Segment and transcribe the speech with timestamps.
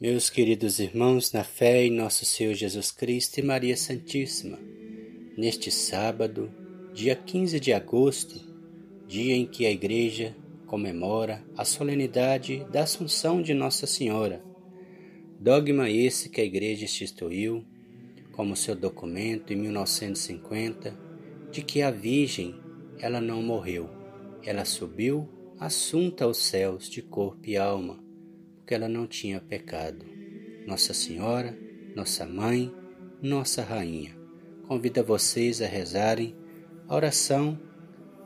[0.00, 4.58] Meus queridos irmãos, na fé em nosso Senhor Jesus Cristo e Maria Santíssima,
[5.36, 6.50] neste sábado,
[6.94, 8.40] dia 15 de agosto,
[9.06, 10.34] dia em que a Igreja
[10.66, 14.42] comemora a solenidade da Assunção de Nossa Senhora,
[15.38, 17.62] dogma esse que a Igreja instituiu
[18.32, 20.98] como seu documento em 1950,
[21.52, 22.58] de que a Virgem,
[22.98, 23.90] ela não morreu,
[24.42, 25.28] ela subiu
[25.58, 28.08] assunta aos céus de corpo e alma
[28.70, 30.06] porque ela não tinha pecado.
[30.64, 31.58] Nossa Senhora,
[31.96, 32.72] nossa Mãe,
[33.20, 34.16] nossa Rainha,
[34.68, 36.36] convida vocês a rezarem
[36.86, 37.58] a oração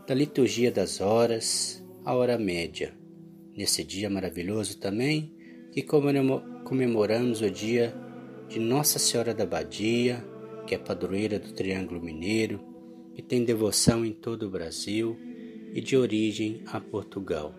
[0.06, 2.92] da liturgia das horas, a hora média.
[3.56, 5.34] Nesse dia maravilhoso também,
[5.72, 7.94] que comemoramos o dia
[8.46, 10.22] de Nossa Senhora da Badia,
[10.66, 12.60] que é padroeira do Triângulo Mineiro,
[13.14, 15.18] que tem devoção em todo o Brasil
[15.72, 17.54] e de origem a Portugal.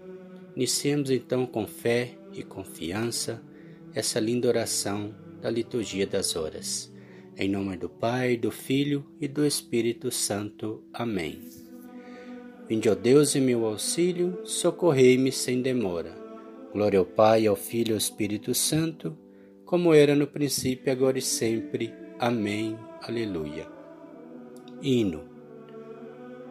[0.56, 3.42] Iniciemos então com fé e confiança
[3.94, 6.92] essa linda oração da liturgia das horas.
[7.38, 10.84] Em nome do Pai, do Filho e do Espírito Santo.
[10.94, 11.40] Amém.
[12.68, 16.16] Vinde, ó Deus, em meu auxílio, socorrei-me sem demora.
[16.74, 19.18] Glória ao Pai, ao Filho e ao Espírito Santo,
[19.66, 21.94] como era no princípio, agora e sempre.
[22.20, 22.78] Amém.
[23.02, 23.68] Aleluia.
[24.82, 25.24] Hino.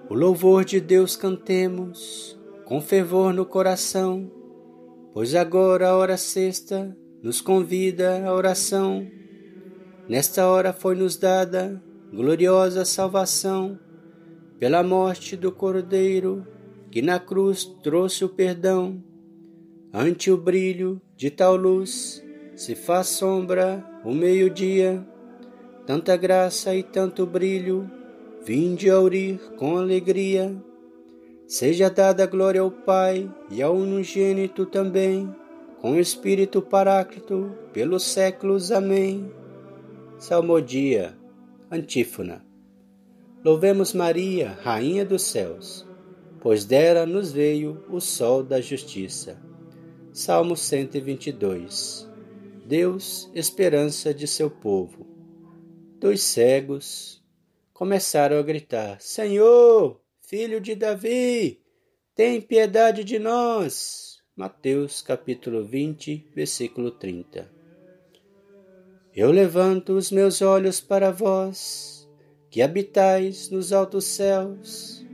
[0.09, 4.31] O louvor de Deus cantemos com fervor no coração,
[5.15, 9.07] pois agora a hora sexta nos convida à oração.
[10.09, 11.81] Nesta hora foi-nos dada
[12.12, 13.79] gloriosa salvação
[14.59, 16.45] pela morte do Cordeiro,
[16.91, 19.03] que na cruz trouxe o perdão.
[19.93, 22.21] Ante o brilho de tal luz
[22.56, 25.06] se faz sombra o meio-dia,
[25.87, 27.89] tanta graça e tanto brilho,
[28.45, 30.55] vinde a urir com alegria.
[31.47, 35.34] Seja dada glória ao Pai e ao unigênito também,
[35.81, 38.73] com o Espírito Paráclito, pelos séculos.
[38.73, 39.31] Amém.
[40.19, 41.15] Salmodia,
[41.70, 42.42] Antífona.
[43.45, 45.87] Louvemos Maria, Rainha dos céus,
[46.41, 49.38] pois dela nos veio o sol da justiça.
[50.15, 52.09] Salmo 122.
[52.65, 55.06] Deus, esperança de seu povo.
[56.00, 57.22] Dois cegos
[57.75, 60.03] começaram a gritar: Senhor!
[60.37, 61.61] Filho de Davi,
[62.12, 64.19] tem piedade de nós.
[64.34, 67.49] Mateus capítulo 20, versículo 30.
[69.15, 72.11] Eu levanto os meus olhos para vós,
[72.50, 75.06] que habitais nos altos céus.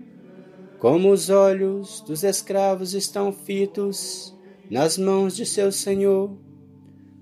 [0.78, 4.34] Como os olhos dos escravos estão fitos
[4.70, 6.34] nas mãos de seu senhor,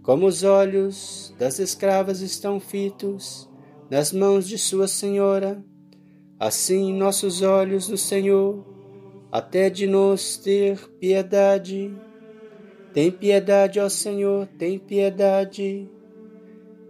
[0.05, 3.51] como os olhos das escravas estão fitos
[3.91, 5.65] nas mãos de sua senhora,
[6.41, 8.65] Assim nossos olhos do Senhor,
[9.33, 11.93] até de nos ter piedade.
[12.95, 15.91] Tem piedade, ó Senhor, tem piedade.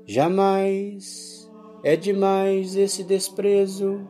[0.05, 1.51] Jamais
[1.83, 4.07] é demais esse desprezo.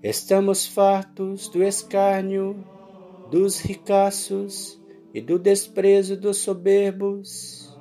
[0.00, 2.64] Estamos fartos do escárnio
[3.32, 4.80] dos ricaços
[5.12, 7.76] e do desprezo dos soberbos.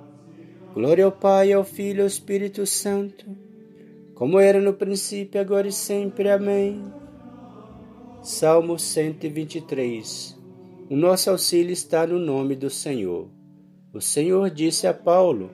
[0.74, 3.47] Glória ao Pai, ao Filho e ao Espírito Santo
[4.18, 6.28] como era no princípio, agora e sempre.
[6.28, 6.84] Amém.
[8.24, 10.36] Salmo 123
[10.90, 13.30] O nosso auxílio está no nome do Senhor.
[13.94, 15.52] O Senhor disse a Paulo: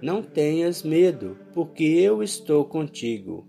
[0.00, 3.46] Não tenhas medo, porque eu estou contigo.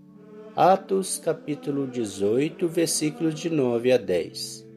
[0.54, 4.68] Atos capítulo 18, versículos de 9 a 10.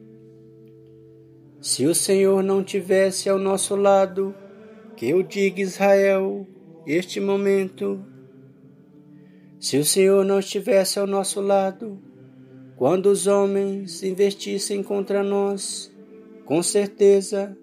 [1.60, 4.34] Se o Senhor não tivesse ao nosso lado,
[4.96, 6.46] que eu diga Israel,
[6.86, 8.02] este momento
[9.62, 11.96] se o Senhor não estivesse ao nosso lado,
[12.74, 15.88] quando os homens investissem contra nós,
[16.44, 17.56] com certeza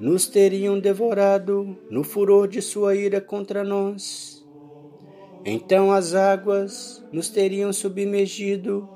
[0.00, 4.44] nos teriam devorado no furor de sua ira contra nós.
[5.44, 8.88] Então as águas nos teriam submergido,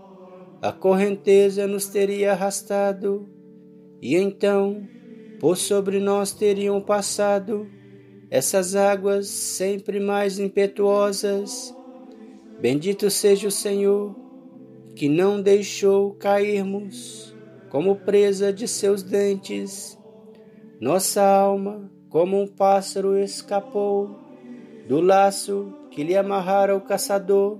[0.60, 3.28] a correnteza nos teria arrastado,
[4.02, 4.82] e então
[5.38, 7.70] por sobre nós teriam passado
[8.28, 11.72] essas águas sempre mais impetuosas
[12.60, 14.14] Bendito seja o Senhor,
[14.94, 17.34] que não deixou cairmos
[17.70, 19.98] como presa de seus dentes.
[20.78, 24.14] Nossa alma, como um pássaro, escapou
[24.86, 27.58] do laço que lhe amarrara o caçador.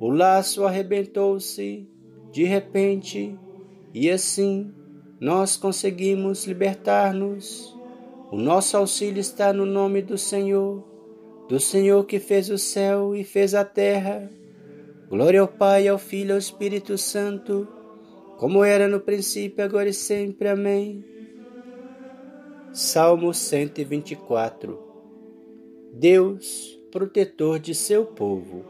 [0.00, 1.88] O laço arrebentou-se
[2.32, 3.38] de repente,
[3.94, 4.74] e assim
[5.20, 7.72] nós conseguimos libertar-nos.
[8.32, 10.95] O nosso auxílio está no nome do Senhor
[11.48, 14.30] do Senhor que fez o céu e fez a terra.
[15.08, 17.68] Glória ao Pai, ao Filho e ao Espírito Santo,
[18.38, 20.48] como era no princípio, agora e sempre.
[20.48, 21.04] Amém.
[22.72, 24.86] Salmo 124
[25.94, 28.64] Deus, protetor de seu povo,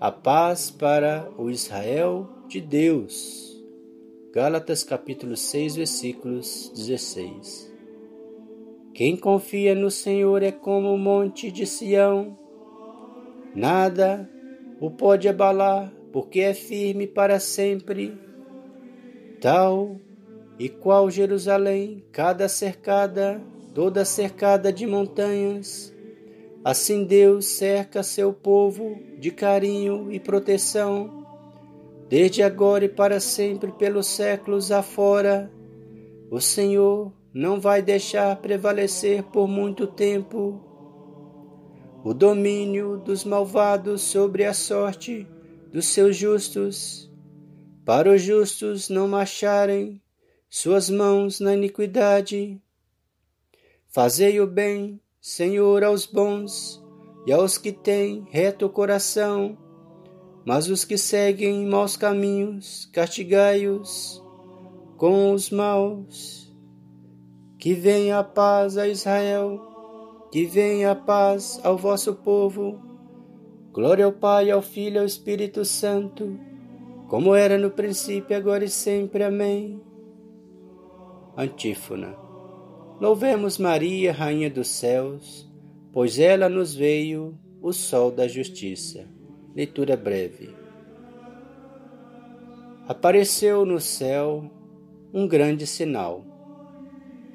[0.00, 3.62] a paz para o Israel de Deus.
[4.32, 7.75] Gálatas capítulo 6, versículos 16.
[8.96, 12.34] Quem confia no Senhor é como o monte de Sião.
[13.54, 14.26] Nada
[14.80, 18.18] o pode abalar, porque é firme para sempre.
[19.38, 20.00] Tal
[20.58, 23.38] e qual Jerusalém, cada cercada,
[23.74, 25.94] toda cercada de montanhas.
[26.64, 31.22] Assim Deus cerca seu povo de carinho e proteção,
[32.08, 35.52] desde agora e para sempre, pelos séculos afora.
[36.30, 40.58] O Senhor não vai deixar prevalecer por muito tempo
[42.02, 45.26] o domínio dos malvados sobre a sorte
[45.70, 47.12] dos seus justos,
[47.84, 50.00] para os justos não marcharem
[50.48, 52.58] suas mãos na iniquidade.
[53.88, 56.82] Fazei o bem, Senhor, aos bons
[57.26, 59.58] e aos que têm reto coração,
[60.42, 64.24] mas os que seguem maus caminhos, castigai-os
[64.96, 66.45] com os maus.
[67.66, 69.60] Que venha a paz a Israel,
[70.30, 72.80] que venha a paz ao vosso povo.
[73.72, 76.38] Glória ao Pai, ao Filho e ao Espírito Santo,
[77.08, 79.24] como era no princípio, agora e sempre.
[79.24, 79.82] Amém.
[81.36, 82.14] Antífona.
[83.00, 85.52] Louvemos Maria, Rainha dos céus,
[85.92, 89.08] pois ela nos veio o sol da justiça.
[89.56, 90.54] Leitura breve.
[92.86, 94.48] Apareceu no céu
[95.12, 96.35] um grande sinal.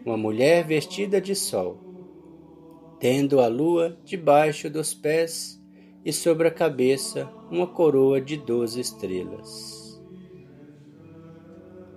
[0.06, 1.78] Uma mulher vestida de sol,
[3.00, 5.62] tendo a lua debaixo dos pés
[6.04, 10.02] e sobre a cabeça uma coroa de doze estrelas.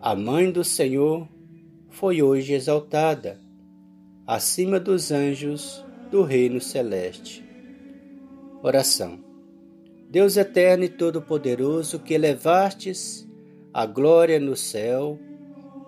[0.01, 1.27] A mãe do Senhor
[1.89, 3.41] foi hoje exaltada
[4.27, 7.43] acima dos anjos do reino celeste.
[8.62, 9.25] Oração.
[10.11, 13.29] Deus eterno e todo-poderoso, que elevastes
[13.73, 15.19] a glória no céu,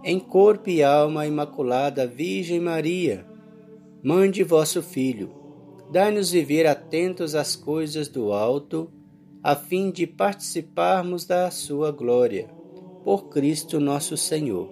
[0.08, 3.26] em corpo e alma imaculada Virgem Maria,
[4.04, 5.34] mãe de vosso Filho,
[5.90, 8.88] dai-nos viver atentos às coisas do alto,
[9.42, 12.48] a fim de participarmos da sua glória.
[13.02, 14.68] Por Cristo nosso Senhor.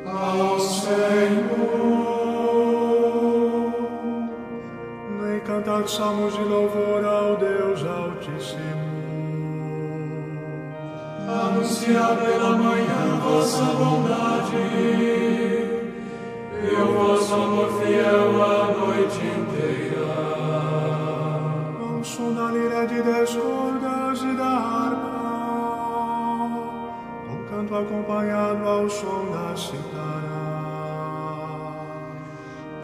[0.06, 2.06] ao Senhor.
[5.44, 8.86] cantar salmos de louvor ao Deus Altíssimo.
[11.28, 15.65] Anunciar pela manhã vossa bondade
[16.86, 20.06] o vosso amor fiel a noite inteira.
[21.82, 25.26] Ao som da lira de dez cordas e da harpa,
[27.26, 30.46] com canto acompanhado ao som da citara.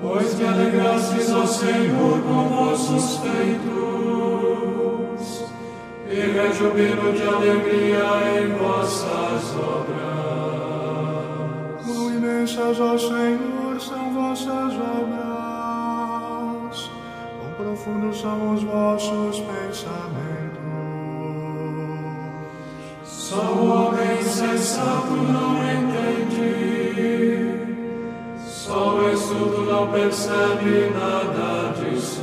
[0.01, 4.43] Pois que alegrastes ao Senhor com vossos feitos,
[6.11, 8.05] e rejubilo de alegria
[8.39, 10.03] em vossas obras.
[11.87, 13.62] Quão imensas, ó Senhor,
[14.73, 14.79] vossas
[16.01, 16.91] obras,
[17.41, 20.63] quão profundos são os vossos pensamentos.
[23.05, 26.73] Só o homem sensato não entende
[28.73, 32.23] só o estudo não percebe nada disso.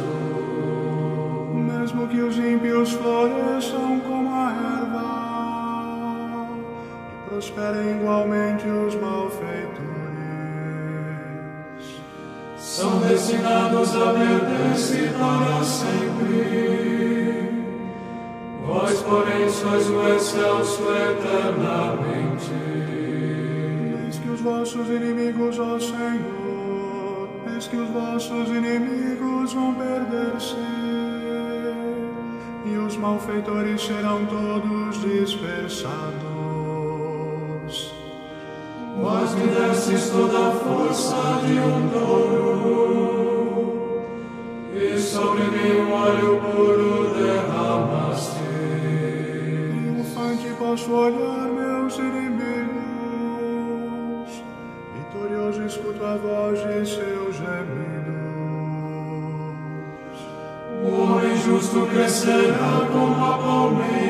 [1.54, 4.52] Mesmo que os ímpios floresçam como a
[4.82, 5.10] erva
[7.14, 8.79] e prosperem igualmente os
[13.30, 16.40] são destinados a perder-se para sempre.
[18.66, 22.70] Vós, porém, sois o excelso eternamente
[24.40, 30.56] os vossos inimigos, ó Senhor, eis que os vossos inimigos vão perder-se,
[32.66, 36.29] e os malfeitores serão todos dispersados.
[39.02, 43.30] Vós me destes toda a força de um touro,
[44.74, 48.40] e sobre mim um óleo puro derramaste.
[49.72, 52.40] Triunfante posso olhar meus inimigos
[55.70, 58.20] escuto a voz de seu gemido.
[61.46, 64.09] justo crescerá como a palmeira,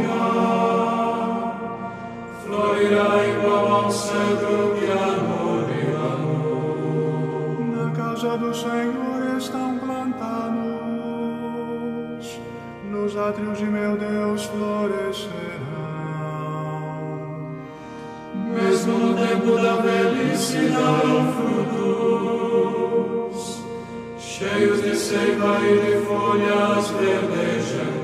[24.40, 27.99] cheios de seiva e de folhas verdejantes.